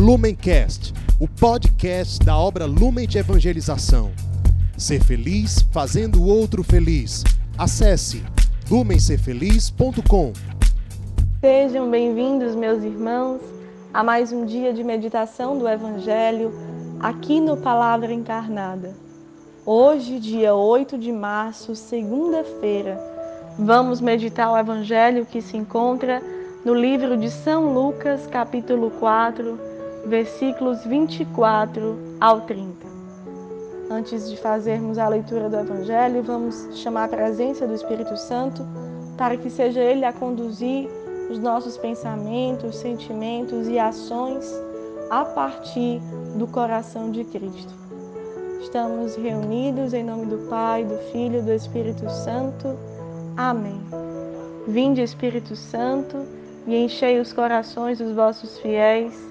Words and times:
Lumencast, 0.00 0.94
o 1.20 1.28
podcast 1.28 2.24
da 2.24 2.34
obra 2.34 2.64
Lumen 2.64 3.06
de 3.06 3.18
Evangelização. 3.18 4.10
Ser 4.74 5.04
feliz 5.04 5.60
fazendo 5.70 6.22
o 6.22 6.26
outro 6.26 6.64
feliz. 6.64 7.22
Acesse 7.58 8.24
lumencerfeliz.com. 8.70 10.32
Sejam 11.42 11.90
bem-vindos, 11.90 12.54
meus 12.54 12.82
irmãos, 12.82 13.42
a 13.92 14.02
mais 14.02 14.32
um 14.32 14.46
dia 14.46 14.72
de 14.72 14.82
meditação 14.82 15.58
do 15.58 15.68
Evangelho 15.68 16.50
aqui 16.98 17.38
no 17.38 17.58
Palavra 17.58 18.10
Encarnada. 18.10 18.94
Hoje, 19.66 20.18
dia 20.18 20.54
8 20.54 20.96
de 20.96 21.12
março, 21.12 21.76
segunda-feira, 21.76 22.98
vamos 23.58 24.00
meditar 24.00 24.50
o 24.50 24.56
Evangelho 24.56 25.26
que 25.26 25.42
se 25.42 25.58
encontra 25.58 26.22
no 26.64 26.72
livro 26.72 27.18
de 27.18 27.28
São 27.30 27.74
Lucas, 27.74 28.26
capítulo 28.26 28.90
4, 28.92 29.69
versículos 30.10 30.84
24 30.84 31.96
ao 32.20 32.40
30. 32.40 32.84
Antes 33.88 34.28
de 34.28 34.36
fazermos 34.36 34.98
a 34.98 35.06
leitura 35.06 35.48
do 35.48 35.56
Evangelho, 35.56 36.20
vamos 36.24 36.68
chamar 36.74 37.04
a 37.04 37.08
presença 37.08 37.64
do 37.64 37.74
Espírito 37.74 38.16
Santo 38.16 38.66
para 39.16 39.36
que 39.36 39.48
seja 39.48 39.80
Ele 39.80 40.04
a 40.04 40.12
conduzir 40.12 40.88
os 41.30 41.38
nossos 41.38 41.76
pensamentos, 41.76 42.74
sentimentos 42.76 43.68
e 43.68 43.78
ações 43.78 44.52
a 45.10 45.24
partir 45.24 46.00
do 46.34 46.46
coração 46.48 47.12
de 47.12 47.22
Cristo. 47.22 47.72
Estamos 48.60 49.14
reunidos 49.14 49.94
em 49.94 50.02
nome 50.02 50.26
do 50.26 50.48
Pai, 50.48 50.84
do 50.84 50.98
Filho 51.12 51.38
e 51.38 51.42
do 51.42 51.52
Espírito 51.52 52.10
Santo. 52.10 52.76
Amém. 53.36 53.80
Vinde, 54.66 55.02
Espírito 55.02 55.54
Santo, 55.54 56.16
e 56.66 56.74
enchei 56.74 57.20
os 57.20 57.32
corações 57.32 57.98
dos 57.98 58.12
vossos 58.12 58.58
fiéis 58.58 59.30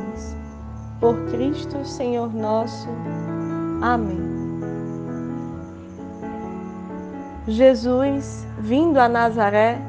Por 1.01 1.15
Cristo, 1.31 1.83
Senhor 1.83 2.31
nosso. 2.31 2.87
Amém. 3.81 4.21
Jesus, 7.47 8.45
vindo 8.59 8.99
a 8.99 9.09
Nazaré, 9.09 9.79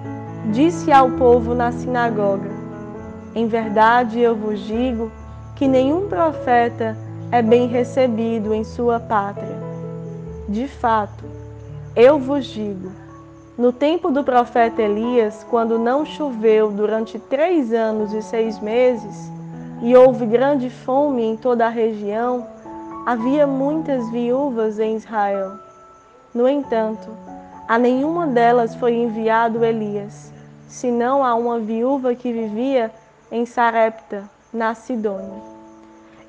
disse 0.52 0.90
ao 0.90 1.10
povo 1.10 1.55
na 1.55 1.70
sinagoga: 1.70 2.48
Em 3.34 3.46
verdade 3.46 4.20
eu 4.20 4.34
vos 4.34 4.58
digo 4.60 5.12
que 5.55 5.68
nenhum 5.68 6.08
profeta 6.08 6.96
é 7.30 7.42
bem 7.42 7.66
recebido 7.66 8.55
em 8.55 8.64
sua 8.64 8.98
pátria. 8.98 9.58
De 10.48 10.66
fato, 10.66 11.24
eu 11.94 12.18
vos 12.18 12.46
digo: 12.46 12.90
no 13.58 13.70
tempo 13.70 14.10
do 14.10 14.24
profeta 14.24 14.80
Elias, 14.80 15.44
quando 15.50 15.78
não 15.78 16.06
choveu 16.06 16.70
durante 16.70 17.18
três 17.18 17.70
anos 17.70 18.14
e 18.14 18.22
seis 18.22 18.58
meses, 18.60 19.30
e 19.83 19.97
houve 19.97 20.25
grande 20.25 20.70
fome 20.70 21.25
em 21.25 21.36
toda 21.36 21.66
a 21.66 21.69
região, 21.69 22.47
havia 23.05 23.48
muitas 23.48 24.08
viúvas 24.11 24.78
em 24.78 24.94
Israel. 24.94 25.58
No 26.33 26.48
entanto, 26.48 27.08
a 27.69 27.77
nenhuma 27.77 28.28
delas 28.28 28.77
foi 28.77 28.94
enviado 28.94 29.64
Elias, 29.64 30.33
senão 30.68 31.24
a 31.24 31.34
uma 31.34 31.58
viúva 31.58 32.14
que 32.14 32.33
vivia 32.33 32.92
em 33.30 33.45
Sarepta, 33.45 34.30
na 34.52 34.73
Sidônia. 34.73 35.42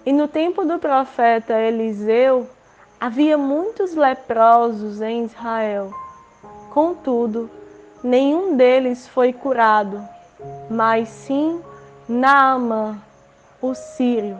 E 0.03 0.11
no 0.11 0.27
tempo 0.27 0.65
do 0.65 0.79
profeta 0.79 1.53
Eliseu, 1.53 2.47
havia 2.99 3.37
muitos 3.37 3.93
leprosos 3.93 4.99
em 4.99 5.25
Israel. 5.25 5.93
Contudo, 6.71 7.51
nenhum 8.03 8.57
deles 8.57 9.07
foi 9.07 9.31
curado, 9.31 10.01
mas 10.69 11.07
sim 11.07 11.61
Naamã, 12.09 12.97
o 13.63 13.73
sírio. 13.73 14.37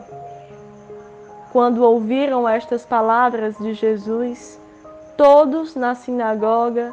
Quando 1.50 1.82
ouviram 1.82 2.46
estas 2.46 2.84
palavras 2.84 3.56
de 3.56 3.72
Jesus, 3.72 4.60
todos 5.16 5.74
na 5.74 5.94
sinagoga 5.94 6.92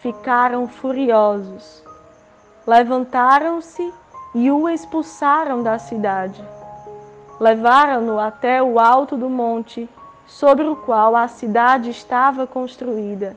ficaram 0.00 0.68
furiosos. 0.68 1.82
Levantaram-se 2.64 3.92
e 4.32 4.48
o 4.48 4.68
expulsaram 4.68 5.60
da 5.60 5.76
cidade. 5.76 6.42
Levaram-no 7.40 8.20
até 8.20 8.62
o 8.62 8.78
alto 8.78 9.16
do 9.16 9.28
monte 9.28 9.88
sobre 10.24 10.64
o 10.64 10.76
qual 10.76 11.16
a 11.16 11.26
cidade 11.26 11.90
estava 11.90 12.46
construída, 12.46 13.36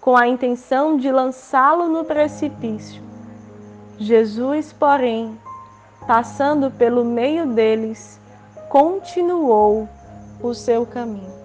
com 0.00 0.16
a 0.16 0.26
intenção 0.26 0.96
de 0.96 1.12
lançá-lo 1.12 1.88
no 1.88 2.04
precipício. 2.04 3.00
Jesus, 3.98 4.72
porém, 4.72 5.38
passando 6.08 6.70
pelo 6.70 7.04
meio 7.04 7.48
deles, 7.48 8.18
continuou 8.70 9.86
o 10.42 10.54
seu 10.54 10.86
caminho. 10.86 11.36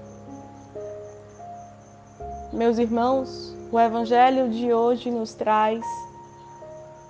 Meus 2.53 2.78
irmãos, 2.78 3.53
o 3.69 3.78
Evangelho 3.78 4.50
de 4.50 4.74
hoje 4.74 5.12
nos 5.12 5.34
traz 5.34 5.84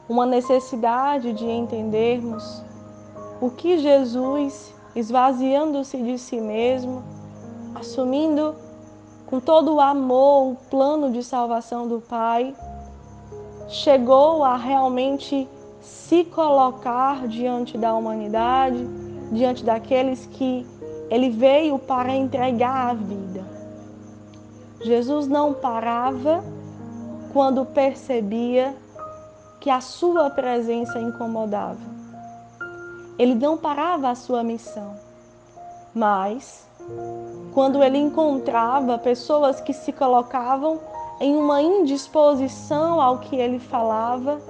uma 0.10 0.26
necessidade 0.26 1.32
de 1.32 1.48
entendermos 1.48 2.64
o 3.40 3.52
que 3.52 3.78
Jesus, 3.78 4.74
esvaziando-se 4.96 5.98
de 5.98 6.18
si 6.18 6.42
mesmo, 6.42 7.04
assumindo 7.76 8.56
com 9.28 9.40
todo 9.40 9.76
o 9.76 9.80
amor 9.80 10.54
o 10.54 10.56
plano 10.72 11.12
de 11.12 11.24
salvação 11.24 11.88
do 11.88 12.02
Pai, 12.02 12.56
chegou 13.68 14.44
a 14.44 14.58
realmente 14.58 15.48
se 15.84 16.24
colocar 16.24 17.28
diante 17.28 17.78
da 17.78 17.94
humanidade, 17.94 18.88
diante 19.34 19.66
daqueles 19.66 20.26
que 20.26 20.66
ele 21.10 21.30
veio 21.30 21.78
para 21.78 22.16
entregar 22.16 22.90
a 22.90 22.94
vida. 22.94 23.44
Jesus 24.82 25.28
não 25.28 25.54
parava 25.54 26.42
quando 27.34 27.66
percebia 27.66 28.74
que 29.60 29.70
a 29.70 29.82
sua 29.82 30.30
presença 30.30 31.00
incomodava. 31.00 31.94
Ele 33.20 33.36
não 33.36 33.58
parava 33.58 34.10
a 34.10 34.16
sua 34.16 34.42
missão. 34.42 34.96
Mas, 35.94 36.66
quando 37.54 37.84
ele 37.84 37.98
encontrava 37.98 38.98
pessoas 38.98 39.60
que 39.60 39.74
se 39.74 39.92
colocavam 39.92 40.80
em 41.20 41.36
uma 41.36 41.62
indisposição 41.62 43.00
ao 43.00 43.20
que 43.20 43.36
ele 43.36 43.60
falava, 43.60 44.42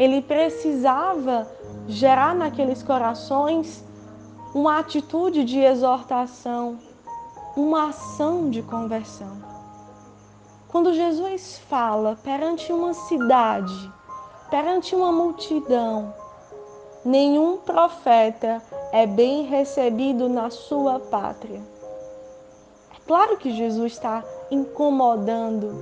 ele 0.00 0.22
precisava 0.22 1.46
gerar 1.86 2.34
naqueles 2.34 2.82
corações 2.82 3.84
uma 4.54 4.78
atitude 4.78 5.44
de 5.44 5.60
exortação, 5.60 6.78
uma 7.54 7.90
ação 7.90 8.48
de 8.48 8.62
conversão. 8.62 9.36
Quando 10.68 10.94
Jesus 10.94 11.58
fala 11.68 12.18
perante 12.24 12.72
uma 12.72 12.94
cidade, 12.94 13.92
perante 14.48 14.96
uma 14.96 15.12
multidão, 15.12 16.14
nenhum 17.04 17.58
profeta 17.58 18.62
é 18.92 19.06
bem 19.06 19.42
recebido 19.42 20.30
na 20.30 20.48
sua 20.48 20.98
pátria. 20.98 21.60
É 22.96 23.06
claro 23.06 23.36
que 23.36 23.52
Jesus 23.52 23.92
está 23.92 24.24
incomodando, 24.50 25.74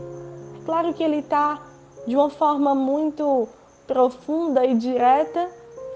é 0.60 0.64
claro 0.64 0.92
que 0.92 1.04
ele 1.04 1.18
está 1.18 1.62
de 2.04 2.16
uma 2.16 2.30
forma 2.30 2.74
muito 2.74 3.48
profunda 3.88 4.64
e 4.64 4.74
direta, 4.74 5.48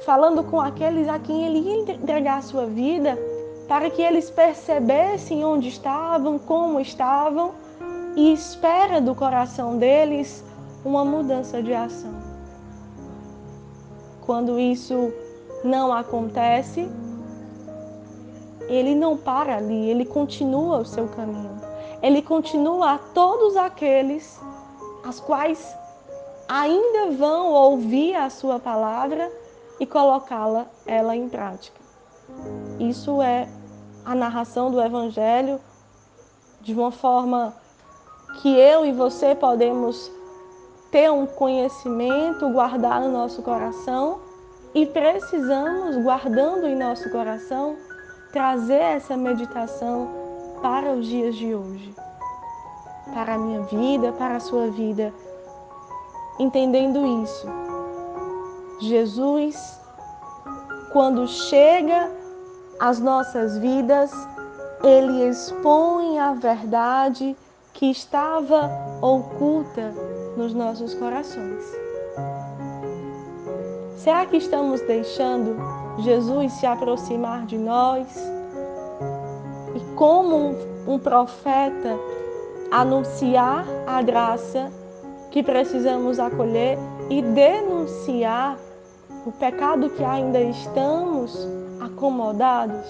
falando 0.05 0.43
com 0.43 0.59
aqueles 0.59 1.07
a 1.09 1.19
quem 1.19 1.45
ele 1.45 1.59
ia 1.59 1.95
entregar 1.95 2.39
a 2.39 2.43
sua 2.43 2.67
vida, 2.67 3.17
para 3.69 3.89
que 3.91 4.03
eles 4.03 4.31
percebessem 4.31 5.45
onde 5.45 5.69
estavam, 5.69 6.39
como 6.39 6.81
estavam 6.81 7.53
e 8.17 8.33
espera 8.33 9.01
do 9.01 9.15
coração 9.15 9.77
deles 9.77 10.43
uma 10.85 11.05
mudança 11.05 11.63
de 11.63 11.73
ação. 11.73 12.13
Quando 14.23 14.59
isso 14.59 15.13
não 15.63 15.93
acontece, 15.93 16.91
ele 18.69 18.95
não 18.95 19.17
para 19.17 19.57
ali, 19.57 19.91
ele 19.91 20.05
continua 20.05 20.79
o 20.79 20.85
seu 20.85 21.07
caminho. 21.09 21.61
Ele 22.03 22.23
continua 22.23 22.95
a 22.95 22.99
todos 22.99 23.57
aqueles 23.57 24.41
as 25.05 25.21
quais 25.21 25.77
ainda 26.53 27.13
vão 27.13 27.51
ouvir 27.51 28.15
a 28.15 28.29
sua 28.29 28.59
palavra 28.59 29.33
e 29.81 29.87
colocá-la 29.87 30.67
ela 30.85 31.17
em 31.17 31.27
prática. 31.27 31.81
Isso 32.79 33.23
é 33.23 33.49
a 34.05 34.15
narração 34.15 34.71
do 34.71 34.79
Evangelho 34.79 35.59
de 36.61 36.75
uma 36.75 36.91
forma 36.91 37.55
que 38.43 38.55
eu 38.55 38.85
e 38.85 38.93
você 38.93 39.35
podemos 39.35 40.13
ter 40.91 41.11
um 41.11 41.25
conhecimento, 41.25 42.51
guardar 42.51 43.01
no 43.01 43.11
nosso 43.11 43.41
coração 43.41 44.21
e 44.75 44.85
precisamos, 44.85 45.97
guardando 46.03 46.67
em 46.67 46.77
nosso 46.77 47.09
coração, 47.09 47.77
trazer 48.31 48.75
essa 48.75 49.17
meditação 49.17 50.07
para 50.61 50.93
os 50.93 51.07
dias 51.07 51.35
de 51.35 51.55
hoje, 51.55 51.95
para 53.15 53.35
a 53.35 53.39
minha 53.39 53.63
vida, 53.63 54.13
para 54.13 54.37
a 54.37 54.41
sua 54.41 54.69
vida, 54.69 55.15
entendendo 56.39 57.07
isso. 57.23 57.47
Jesus, 58.81 59.81
quando 60.93 61.27
chega 61.29 62.11
às 62.81 62.99
nossas 62.99 63.57
vidas, 63.59 64.13
ele 64.83 65.29
expõe 65.29 66.19
a 66.19 66.33
verdade 66.33 67.37
que 67.73 67.91
estava 67.91 68.71
oculta 69.01 69.95
nos 70.37 70.53
nossos 70.53 70.95
corações. 70.95 71.65
Será 73.97 74.27
que 74.27 74.37
estamos 74.37 74.81
deixando 74.81 75.57
Jesus 75.99 76.53
se 76.55 76.67
aproximar 76.67 77.47
de 77.47 77.57
nós 77.57 78.09
e, 79.77 79.95
como 79.95 80.57
um, 80.87 80.99
profeta, 80.99 81.97
anunciar 82.71 83.65
a 83.87 84.03
graça 84.03 84.73
que 85.33 85.43
precisamos 85.43 86.21
acolher 86.21 86.79
e 87.11 87.23
denunciar 87.23 88.57
o 89.27 89.33
pecado 89.33 89.89
que 89.91 90.05
ainda 90.05 90.39
estamos 90.41 91.49
acomodados? 91.81 92.87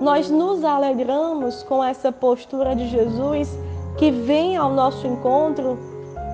Nós 0.00 0.28
nos 0.28 0.62
alegramos 0.62 1.62
com 1.62 1.82
essa 1.82 2.12
postura 2.12 2.76
de 2.76 2.88
Jesus 2.88 3.48
que 3.96 4.10
vem 4.10 4.56
ao 4.56 4.70
nosso 4.70 5.06
encontro 5.06 5.78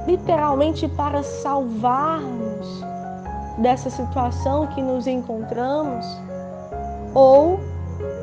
literalmente 0.07 0.89
para 0.89 1.23
salvar-nos 1.23 2.85
dessa 3.59 3.91
situação 3.91 4.67
que 4.69 4.83
nos 4.83 5.07
encontramos, 5.07 6.05
ou 7.15 7.61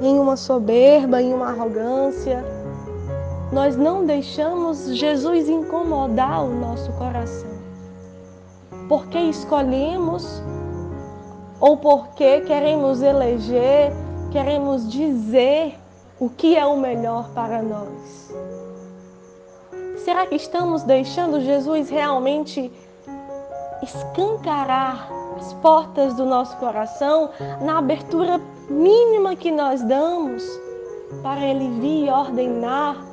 em 0.02 0.20
uma 0.20 0.36
soberba, 0.36 1.22
em 1.22 1.34
uma 1.34 1.50
arrogância, 1.50 2.44
nós 3.52 3.78
não 3.78 4.06
deixamos 4.06 4.94
Jesus 4.94 5.48
incomodar 5.48 6.44
o 6.44 6.54
nosso 6.54 6.92
coração. 6.94 7.50
Porque 8.90 9.18
escolhemos 9.18 10.42
ou 11.60 11.78
porque 11.78 12.42
queremos 12.42 13.02
eleger, 13.02 13.92
queremos 14.32 14.90
dizer 14.90 15.76
o 16.20 16.30
que 16.30 16.56
é 16.56 16.66
o 16.66 16.78
melhor 16.78 17.30
para 17.30 17.62
nós. 17.62 18.34
Será 20.04 20.26
que 20.26 20.36
estamos 20.36 20.84
deixando 20.84 21.42
Jesus 21.42 21.90
realmente 21.90 22.72
escancarar 23.82 25.10
as 25.38 25.54
portas 25.56 26.16
do 26.16 26.26
nosso 26.26 26.58
coração 26.58 27.30
na 27.62 27.78
abertura 27.78 28.42
mínima 28.70 29.36
que 29.36 29.52
nós 29.52 29.82
damos 29.84 30.44
para 31.22 31.42
Ele 31.42 31.70
vir 31.80 32.10
ordenar 32.10 33.07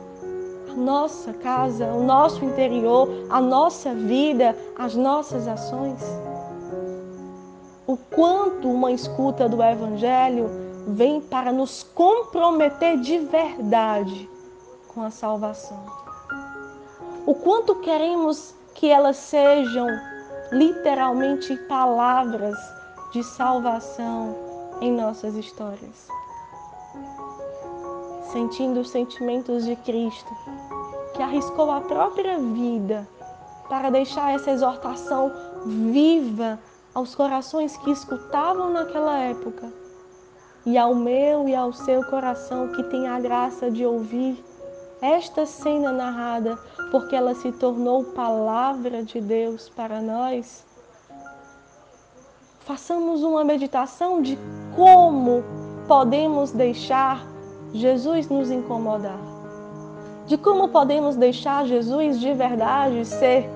nossa 0.77 1.33
casa, 1.33 1.87
o 1.87 2.03
nosso 2.03 2.45
interior, 2.45 3.09
a 3.31 3.41
nossa 3.41 3.95
vida, 3.95 4.57
as 4.79 4.95
nossas 4.95 5.47
ações? 5.47 6.01
O 7.87 7.97
quanto 7.97 8.71
uma 8.71 8.93
escuta 8.93 9.49
do 9.49 9.63
Evangelho 9.63 10.49
vem 10.89 11.21
para 11.21 11.53
nos 11.53 11.83
comprometer 11.83 12.99
de 12.99 13.19
verdade 13.19 14.29
com 14.89 15.03
a 15.03 15.11
salvação 15.11 16.05
o 17.27 17.35
quanto 17.35 17.77
queremos 17.77 18.55
que 18.75 18.91
elas 18.91 19.17
sejam 19.17 19.87
literalmente 20.53 21.57
palavras 21.69 22.57
de 23.13 23.23
salvação 23.25 24.37
em 24.81 24.93
nossas 24.93 25.35
histórias. 25.35 26.09
Sentindo 28.31 28.81
os 28.81 28.91
sentimentos 28.91 29.65
de 29.65 29.77
Cristo, 29.77 30.31
que 31.15 31.23
arriscou 31.23 31.71
a 31.71 31.81
própria 31.81 32.39
vida 32.39 33.09
para 33.69 33.91
deixar 33.91 34.35
essa 34.35 34.51
exortação 34.51 35.33
viva 35.65 36.59
aos 36.95 37.15
corações 37.15 37.77
que 37.79 37.91
escutavam 37.91 38.71
naquela 38.71 39.19
época 39.19 39.73
e 40.67 40.77
ao 40.79 40.95
meu 40.95 41.49
e 41.49 41.55
ao 41.55 41.73
seu 41.73 42.05
coração 42.05 42.69
que 42.69 42.83
tem 42.85 43.07
a 43.07 43.19
graça 43.19 43.71
de 43.71 43.85
ouvir 43.85 44.43
esta 45.01 45.45
cena 45.45 45.93
narrada 45.93 46.59
porque 46.91 47.15
ela 47.15 47.35
se 47.35 47.53
tornou 47.53 48.05
palavra 48.05 49.03
de 49.03 49.21
Deus 49.21 49.69
para 49.69 50.01
nós, 50.01 50.65
façamos 52.61 53.23
uma 53.23 53.45
meditação 53.45 54.23
de 54.23 54.39
como 54.75 55.43
podemos 55.87 56.53
deixar 56.53 57.27
Jesus 57.73 58.29
nos 58.29 58.51
incomodar. 58.51 59.34
De 60.27 60.39
como 60.39 60.69
podemos 60.69 61.17
deixar 61.17 61.67
Jesus 61.67 62.19
de 62.19 62.33
verdade 62.33 63.05
ser 63.05 63.47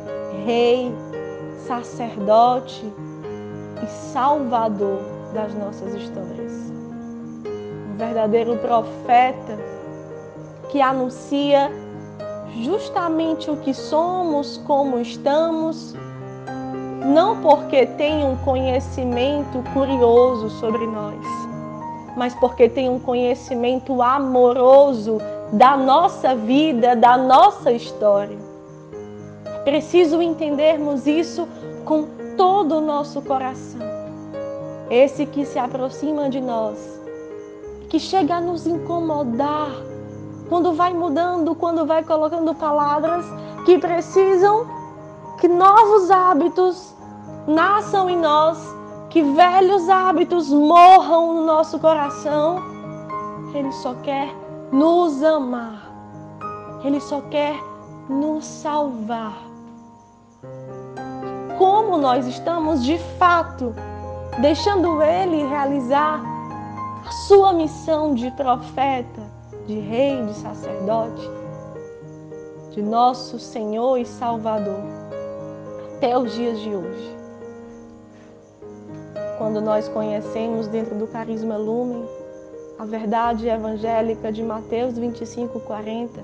rei, 0.44 0.92
sacerdote 1.66 2.84
e 3.82 3.86
salvador 3.86 5.00
das 5.32 5.54
nossas 5.54 5.94
histórias. 5.94 6.52
Um 7.90 7.96
verdadeiro 7.96 8.56
profeta 8.58 9.58
que 10.70 10.82
anuncia 10.82 11.70
justamente 12.62 13.50
o 13.50 13.56
que 13.56 13.72
somos, 13.72 14.58
como 14.66 14.98
estamos, 14.98 15.94
não 17.14 17.40
porque 17.40 17.86
tem 17.86 18.24
um 18.24 18.36
conhecimento 18.36 19.62
curioso 19.72 20.50
sobre 20.50 20.86
nós, 20.86 21.24
mas 22.14 22.34
porque 22.34 22.68
tem 22.68 22.90
um 22.90 22.98
conhecimento 22.98 24.02
amoroso 24.02 25.18
da 25.52 25.76
nossa 25.76 26.34
vida, 26.34 26.94
da 26.94 27.16
nossa 27.16 27.72
história. 27.72 28.38
Preciso 29.64 30.20
entendermos 30.20 31.06
isso 31.06 31.48
com 31.84 32.06
todo 32.36 32.76
o 32.76 32.80
nosso 32.80 33.20
coração. 33.22 33.80
Esse 34.90 35.26
que 35.26 35.44
se 35.44 35.58
aproxima 35.58 36.28
de 36.30 36.40
nós, 36.40 37.00
que 37.88 37.98
chega 37.98 38.36
a 38.36 38.40
nos 38.40 38.66
incomodar 38.66 39.70
quando 40.49 40.73
vai 40.73 40.94
mudando, 40.94 41.54
quando 41.54 41.84
vai 41.84 42.02
colocando 42.02 42.54
palavras 42.54 43.26
que 43.66 43.78
precisam 43.78 44.66
que 45.38 45.46
novos 45.46 46.11
hábitos 46.11 46.94
nasçam 47.46 48.08
em 48.08 48.16
nós, 48.16 48.58
que 49.11 49.23
velhos 49.23 49.88
hábitos 49.88 50.49
morram 50.50 51.34
no 51.34 51.44
nosso 51.44 51.78
coração. 51.78 52.56
Ele 53.54 53.73
só 53.73 53.94
quer 54.02 54.34
nos 54.72 55.22
amar. 55.22 55.88
Ele 56.84 57.00
só 57.00 57.20
quer 57.22 57.56
nos 58.08 58.44
salvar. 58.44 59.37
Como 61.56 61.96
nós 61.96 62.26
estamos 62.26 62.84
de 62.84 62.98
fato 63.18 63.75
deixando 64.40 65.02
Ele 65.02 65.44
realizar 65.44 66.22
a 67.06 67.10
sua 67.26 67.52
missão 67.52 68.14
de 68.14 68.30
profeta, 68.32 69.22
de 69.66 69.78
rei, 69.80 70.25
de 70.25 70.34
sacerdote, 70.34 71.28
de 72.70 72.82
nosso 72.82 73.38
Senhor 73.38 73.98
e 73.98 74.06
Salvador, 74.06 74.80
até 75.96 76.16
os 76.16 76.32
dias 76.32 76.60
de 76.60 76.70
hoje. 76.70 77.16
Quando 79.37 79.60
nós 79.60 79.88
conhecemos 79.88 80.68
dentro 80.68 80.94
do 80.96 81.06
carisma 81.06 81.56
Lumen 81.56 82.06
a 82.78 82.85
verdade 82.85 83.49
evangélica 83.49 84.30
de 84.30 84.42
Mateus 84.42 84.97
25, 84.97 85.58
40, 85.61 86.23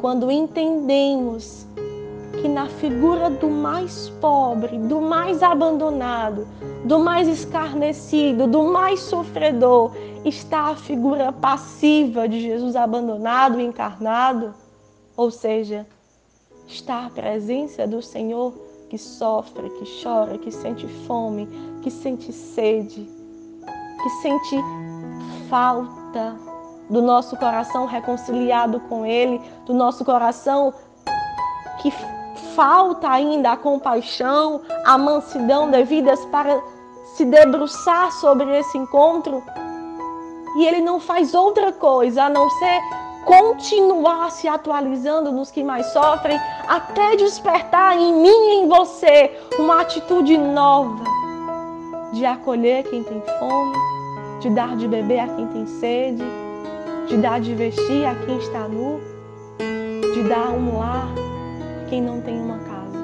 quando 0.00 0.30
entendemos 0.30 1.66
que 2.40 2.48
na 2.48 2.66
figura 2.66 3.30
do 3.30 3.48
mais 3.48 4.08
pobre, 4.20 4.78
do 4.78 5.00
mais 5.00 5.42
abandonado, 5.42 6.46
do 6.84 6.98
mais 6.98 7.28
escarnecido, 7.28 8.46
do 8.46 8.64
mais 8.64 9.00
sofredor, 9.00 9.92
está 10.24 10.70
a 10.70 10.76
figura 10.76 11.32
passiva 11.32 12.28
de 12.28 12.40
Jesus 12.40 12.74
abandonado 12.74 13.60
encarnado, 13.60 14.54
ou 15.16 15.30
seja, 15.30 15.86
está 16.66 17.06
a 17.06 17.10
presença 17.10 17.86
do 17.86 18.00
Senhor 18.02 18.54
que 18.88 18.98
sofre, 18.98 19.70
que 19.70 20.02
chora, 20.02 20.36
que 20.36 20.50
sente 20.50 20.86
fome, 21.06 21.48
que 21.82 21.90
sente 21.90 22.32
sede, 22.32 23.08
que 24.02 24.10
sente 24.22 24.56
falta 25.50 26.36
do 26.88 27.02
nosso 27.02 27.36
coração 27.36 27.84
reconciliado 27.84 28.80
com 28.88 29.04
Ele, 29.04 29.40
do 29.66 29.74
nosso 29.74 30.04
coração 30.04 30.72
que 31.82 31.92
falta 32.54 33.08
ainda 33.10 33.52
a 33.52 33.56
compaixão, 33.56 34.62
a 34.84 34.96
mansidão 34.96 35.70
devidas 35.70 36.24
para 36.26 36.62
se 37.16 37.24
debruçar 37.24 38.12
sobre 38.12 38.58
esse 38.58 38.78
encontro. 38.78 39.42
E 40.56 40.66
ele 40.66 40.80
não 40.80 40.98
faz 40.98 41.34
outra 41.34 41.72
coisa 41.72 42.24
a 42.24 42.28
não 42.28 42.48
ser 42.50 42.80
continuar 43.24 44.30
se 44.30 44.48
atualizando 44.48 45.30
nos 45.30 45.50
que 45.50 45.62
mais 45.62 45.86
sofrem, 45.86 46.38
até 46.66 47.16
despertar 47.16 47.96
em 47.96 48.14
mim 48.14 48.28
e 48.28 48.54
em 48.56 48.68
você 48.68 49.38
uma 49.58 49.82
atitude 49.82 50.36
nova 50.38 51.04
de 52.12 52.24
acolher 52.24 52.82
quem 52.84 53.04
tem 53.04 53.22
fome, 53.38 53.76
de 54.40 54.48
dar 54.48 54.74
de 54.74 54.88
beber 54.88 55.20
a 55.20 55.28
quem 55.28 55.46
tem 55.48 55.66
sede, 55.66 56.24
de 57.06 57.16
dar 57.18 57.40
de 57.40 57.54
vestir 57.54 58.06
a 58.06 58.14
quem 58.14 58.38
está 58.38 58.66
nu, 58.66 58.98
de 60.14 60.22
dar 60.28 60.50
um 60.50 60.78
lar 60.78 61.08
a 61.82 61.88
quem 61.90 62.00
não 62.00 62.22
tem 62.22 62.40
uma 62.40 62.58
casa. 62.58 62.98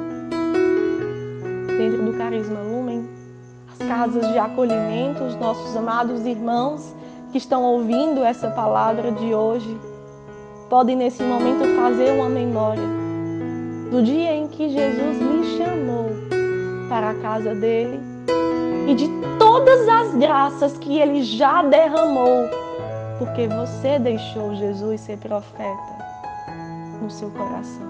Dentro 1.76 2.07
do 2.07 2.16
Carisma 2.16 2.61
Lumen, 2.61 3.07
as 3.71 3.87
casas 3.87 4.26
de 4.33 4.38
acolhimento, 4.38 5.25
os 5.25 5.37
nossos 5.37 5.76
amados 5.76 6.25
irmãos 6.25 6.95
que 7.33 7.38
estão 7.38 7.62
ouvindo 7.64 8.25
essa 8.25 8.49
palavra 8.50 9.12
de 9.12 9.35
hoje, 9.35 9.76
podem 10.71 10.97
nesse 10.97 11.23
momento 11.23 11.64
fazer 11.76 12.12
uma 12.12 12.31
memória 12.31 12.83
do 13.90 14.02
dia 14.02 14.35
em 14.35 14.49
que 14.49 14.71
Jesus 14.71 15.19
lhe 15.19 15.59
chamou 15.59 16.11
para 16.88 17.11
a 17.11 17.14
casa 17.14 17.55
dele 17.55 18.00
e 18.88 18.95
de 18.95 19.36
todas 19.56 19.88
as 19.88 20.14
graças 20.14 20.76
que 20.76 20.98
ele 20.98 21.22
já 21.22 21.62
derramou, 21.62 22.44
porque 23.18 23.48
você 23.48 23.98
deixou 23.98 24.54
Jesus 24.54 25.00
ser 25.00 25.16
profeta 25.16 25.96
no 27.00 27.10
seu 27.10 27.30
coração. 27.30 27.86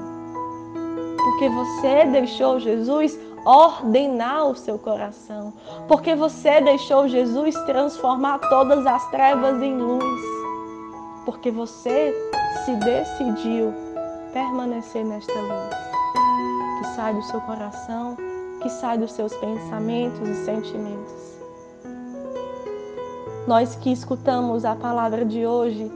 Porque 1.17 1.49
você 1.49 2.05
deixou 2.05 2.61
Jesus 2.61 3.19
ordenar 3.45 4.47
o 4.47 4.55
seu 4.55 4.79
coração. 4.79 5.53
Porque 5.89 6.15
você 6.15 6.61
deixou 6.61 7.09
Jesus 7.09 7.57
transformar 7.65 8.39
todas 8.49 8.87
as 8.87 9.05
trevas 9.11 9.61
em 9.61 9.77
luz. 9.77 10.05
Porque 11.25 11.51
você 11.51 12.15
se 12.65 12.77
decidiu 12.77 13.75
permanecer 14.33 15.05
nesta 15.05 15.33
luz 15.33 15.75
que 16.79 16.87
sai 16.95 17.13
do 17.13 17.23
seu 17.23 17.41
coração, 17.41 18.17
que 18.63 18.71
sai 18.71 18.99
dos 18.99 19.11
seus 19.13 19.35
pensamentos 19.35 20.29
e 20.29 20.45
sentimentos. 20.45 21.36
Nós 23.47 23.77
que 23.77 23.93
escutamos 23.93 24.65
a 24.65 24.75
palavra 24.75 25.25
de 25.25 25.47
hoje 25.47 25.89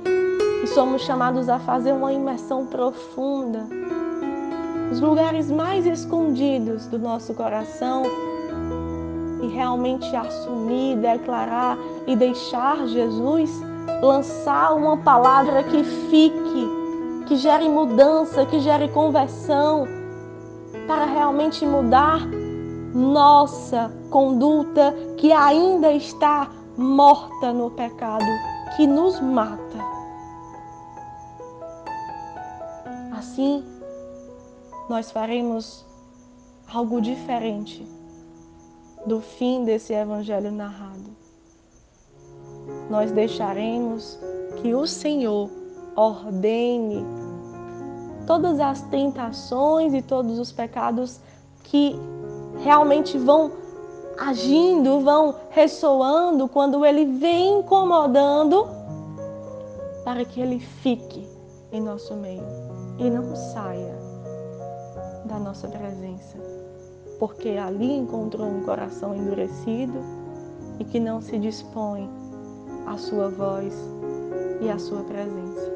e 0.63 0.67
somos 0.69 1.03
chamados 1.03 1.49
a 1.49 1.59
fazer 1.59 1.93
uma 1.93 2.13
imersão 2.13 2.65
profunda 2.65 3.67
nos 4.89 5.01
lugares 5.01 5.51
mais 5.51 5.85
escondidos 5.85 6.87
do 6.87 6.97
nosso 6.97 7.35
coração 7.35 8.05
e 9.43 9.49
realmente 9.49 10.15
assumir, 10.15 10.97
declarar 10.99 11.77
e 12.07 12.15
deixar 12.15 12.87
Jesus 12.87 13.51
lançar 14.01 14.73
uma 14.75 14.97
palavra 14.99 15.65
que 15.65 15.83
fique, 15.83 16.69
que 17.27 17.35
gere 17.35 17.69
mudança, 17.69 18.47
que 18.47 18.61
gere 18.61 18.89
conversão, 18.91 19.89
para 20.87 21.05
realmente 21.05 21.67
mudar 21.67 22.21
nossa 22.95 23.91
conduta 24.09 24.95
que 25.17 25.33
ainda 25.33 25.93
está 25.93 26.49
morta 26.81 27.53
no 27.53 27.71
pecado, 27.71 28.25
que 28.77 28.87
nos 28.87 29.21
mata. 29.21 29.79
Assim, 33.13 33.65
nós 34.89 35.11
faremos 35.11 35.85
algo 36.73 37.01
diferente 37.01 37.87
do 39.07 39.21
fim 39.21 39.65
desse 39.65 39.93
evangelho 39.93 40.51
narrado 40.51 41.21
nós 42.91 43.13
deixaremos 43.13 44.19
que 44.61 44.75
o 44.75 44.87
Senhor 44.87 45.49
ordene 45.97 47.05
todas 48.27 48.61
as 48.61 48.83
tentações 48.83 49.95
e 49.95 50.03
todos 50.03 50.39
os 50.39 50.53
pecados 50.53 51.21
que 51.65 51.97
realmente 52.59 53.17
vão 53.17 53.53
agindo, 54.21 55.01
vão 55.01 55.35
ressoando 55.49 56.47
quando 56.47 56.85
ele 56.85 57.07
vem 57.07 57.61
incomodando, 57.61 58.69
para 60.05 60.25
que 60.27 60.41
ele 60.41 60.61
fique 60.61 61.27
em 61.73 61.81
nosso 61.81 62.15
meio 62.15 62.45
e 62.99 63.09
não 63.09 63.35
saia 63.35 63.99
da 65.25 65.39
nossa 65.39 65.69
presença, 65.69 66.37
porque 67.19 67.51
ali 67.51 67.97
encontrou 67.97 68.47
um 68.47 68.63
coração 68.63 69.15
endurecido 69.15 69.99
e 70.79 70.85
que 70.85 71.01
não 71.01 71.23
se 71.23 71.39
dispõe 71.39 72.09
a 72.87 72.99
sua 72.99 73.31
voz 73.31 73.75
e 74.61 74.69
a 74.69 74.79
sua 74.79 75.03
presença. 75.03 75.71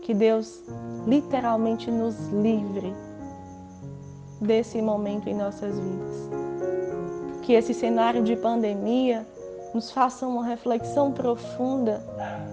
Que 0.00 0.14
Deus 0.14 0.62
literalmente 1.06 1.90
nos 1.90 2.28
livre 2.28 2.94
desse 4.40 4.80
momento 4.80 5.28
em 5.28 5.34
nossas 5.34 5.78
vidas. 5.78 6.30
Que 7.42 7.52
esse 7.52 7.72
cenário 7.72 8.22
de 8.22 8.36
pandemia 8.36 9.26
nos 9.72 9.90
faça 9.90 10.26
uma 10.26 10.44
reflexão 10.44 11.12
profunda 11.12 12.02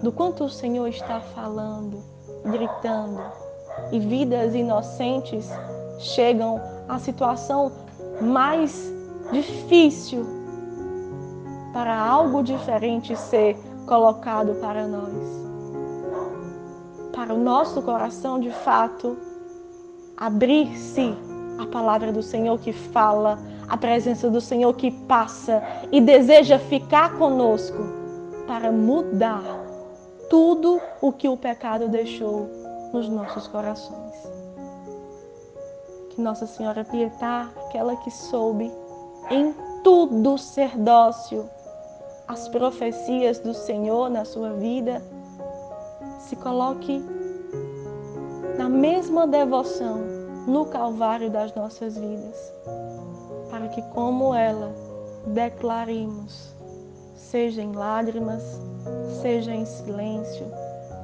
do 0.02 0.12
quanto 0.12 0.44
o 0.44 0.50
Senhor 0.50 0.86
está 0.88 1.20
falando, 1.20 2.02
gritando, 2.44 3.20
e 3.90 3.98
vidas 3.98 4.54
inocentes 4.54 5.48
chegam 5.98 6.60
à 6.88 6.98
situação 6.98 7.72
mais 8.20 8.92
difícil 9.32 10.24
para 11.72 11.98
algo 11.98 12.42
diferente 12.42 13.16
ser 13.16 13.56
colocado 13.86 14.54
para 14.60 14.86
nós. 14.86 15.12
Para 17.12 17.34
o 17.34 17.38
nosso 17.38 17.82
coração, 17.82 18.38
de 18.38 18.50
fato, 18.50 19.16
abrir-se 20.16 21.14
a 21.58 21.66
palavra 21.66 22.12
do 22.12 22.22
Senhor 22.22 22.58
que 22.58 22.72
fala, 22.72 23.38
a 23.68 23.76
presença 23.76 24.30
do 24.30 24.40
Senhor 24.40 24.74
que 24.74 24.90
passa 24.90 25.62
e 25.90 26.00
deseja 26.00 26.58
ficar 26.58 27.16
conosco 27.16 27.78
para 28.46 28.70
mudar 28.70 29.42
tudo 30.28 30.80
o 31.00 31.12
que 31.12 31.28
o 31.28 31.36
pecado 31.36 31.88
deixou 31.88 32.48
nos 32.92 33.08
nossos 33.08 33.46
corações. 33.46 34.14
Que 36.10 36.20
Nossa 36.20 36.46
Senhora 36.46 36.84
Pietá, 36.84 37.50
aquela 37.66 37.96
que 37.96 38.10
soube 38.10 38.70
em 39.30 39.54
tudo 39.82 40.38
ser 40.38 40.76
dócil 40.76 41.48
as 42.26 42.48
profecias 42.48 43.38
do 43.38 43.52
Senhor 43.52 44.08
na 44.08 44.24
sua 44.24 44.52
vida, 44.54 45.02
se 46.18 46.36
coloque 46.36 47.04
na 48.56 48.68
mesma 48.68 49.26
devoção 49.26 50.13
no 50.46 50.66
Calvário 50.66 51.30
das 51.30 51.54
nossas 51.54 51.96
vidas, 51.96 52.52
para 53.50 53.68
que, 53.68 53.82
como 53.94 54.34
ela, 54.34 54.72
declaremos, 55.26 56.54
seja 57.14 57.62
em 57.62 57.72
lágrimas, 57.72 58.60
seja 59.22 59.54
em 59.54 59.64
silêncio, 59.64 60.46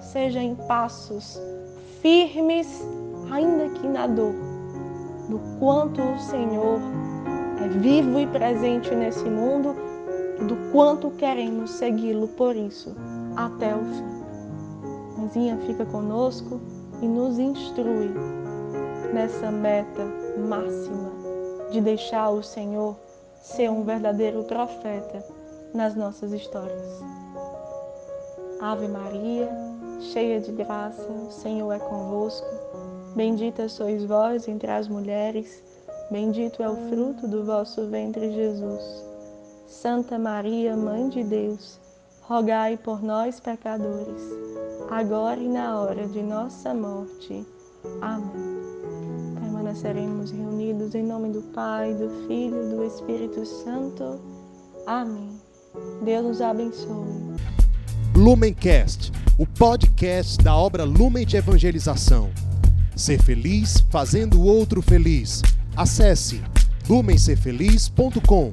seja 0.00 0.40
em 0.40 0.54
passos 0.54 1.40
firmes, 2.00 2.84
ainda 3.30 3.68
que 3.70 3.88
na 3.88 4.06
dor, 4.06 4.34
do 5.28 5.40
quanto 5.58 6.00
o 6.02 6.18
Senhor 6.18 6.80
é 7.64 7.68
vivo 7.68 8.18
e 8.18 8.26
presente 8.26 8.94
nesse 8.94 9.24
mundo 9.24 9.74
do 10.46 10.56
quanto 10.72 11.10
queremos 11.10 11.70
segui-lo 11.70 12.28
por 12.28 12.56
isso 12.56 12.94
até 13.36 13.74
o 13.74 13.78
fim. 13.78 14.20
Mãezinha 15.18 15.56
fica 15.66 15.84
conosco 15.84 16.60
e 17.02 17.06
nos 17.06 17.38
instrui 17.38 18.10
nessa 19.12 19.50
meta 19.50 20.04
máxima 20.48 21.10
de 21.70 21.80
deixar 21.80 22.30
o 22.30 22.42
Senhor 22.42 22.96
ser 23.40 23.70
um 23.70 23.84
verdadeiro 23.84 24.44
profeta 24.44 25.24
nas 25.72 25.94
nossas 25.94 26.32
histórias. 26.32 27.00
Ave 28.60 28.88
Maria, 28.88 29.48
cheia 30.00 30.40
de 30.40 30.52
graça, 30.52 31.02
o 31.02 31.30
Senhor 31.30 31.72
é 31.72 31.78
convosco. 31.78 32.46
Bendita 33.14 33.68
sois 33.68 34.04
vós 34.04 34.46
entre 34.46 34.70
as 34.70 34.86
mulheres, 34.86 35.62
bendito 36.10 36.62
é 36.62 36.68
o 36.68 36.76
fruto 36.88 37.26
do 37.26 37.44
vosso 37.44 37.86
ventre, 37.88 38.32
Jesus. 38.32 39.04
Santa 39.66 40.18
Maria, 40.18 40.76
Mãe 40.76 41.08
de 41.08 41.24
Deus, 41.24 41.80
rogai 42.22 42.76
por 42.76 43.02
nós, 43.02 43.40
pecadores, 43.40 44.22
agora 44.90 45.40
e 45.40 45.48
na 45.48 45.80
hora 45.80 46.06
de 46.06 46.22
nossa 46.22 46.74
morte. 46.74 47.46
Amém. 48.02 48.59
Permaneceremos 49.70 50.32
reunidos 50.32 50.96
em 50.96 51.04
nome 51.04 51.28
do 51.28 51.42
Pai, 51.54 51.94
do 51.94 52.26
Filho 52.26 52.66
e 52.66 52.74
do 52.74 52.84
Espírito 52.84 53.46
Santo. 53.46 54.20
Amém. 54.84 55.30
Deus 56.04 56.24
nos 56.24 56.40
abençoe. 56.40 57.36
Lumencast, 58.16 59.12
o 59.38 59.46
podcast 59.46 60.38
da 60.38 60.56
obra 60.56 60.82
Lumen 60.82 61.24
de 61.24 61.36
Evangelização. 61.36 62.30
Ser 62.96 63.22
feliz 63.22 63.84
fazendo 63.90 64.40
o 64.40 64.44
outro 64.44 64.82
feliz. 64.82 65.40
Acesse 65.76 66.42
lumencerfeliz.com. 66.88 68.50